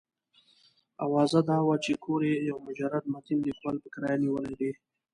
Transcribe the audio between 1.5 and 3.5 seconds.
وه چې کور یو مجرد متین